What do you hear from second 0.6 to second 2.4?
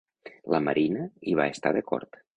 Marina hi va estar d'acord.